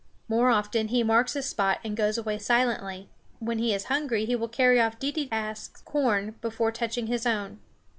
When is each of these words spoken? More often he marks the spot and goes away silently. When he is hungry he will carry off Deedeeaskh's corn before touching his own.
More 0.27 0.49
often 0.49 0.87
he 0.87 1.03
marks 1.03 1.33
the 1.33 1.43
spot 1.43 1.77
and 1.83 1.95
goes 1.95 2.17
away 2.17 2.39
silently. 2.39 3.11
When 3.37 3.59
he 3.59 3.71
is 3.71 3.83
hungry 3.83 4.25
he 4.25 4.35
will 4.35 4.47
carry 4.47 4.81
off 4.81 4.97
Deedeeaskh's 4.97 5.81
corn 5.85 6.33
before 6.41 6.71
touching 6.71 7.05
his 7.05 7.27
own. 7.27 7.59